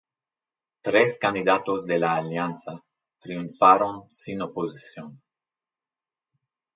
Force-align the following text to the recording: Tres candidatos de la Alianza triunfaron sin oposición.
Tres 0.87 1.19
candidatos 1.19 1.85
de 1.85 1.99
la 1.99 2.15
Alianza 2.15 2.83
triunfaron 3.19 4.07
sin 4.11 4.41
oposición. 4.41 5.21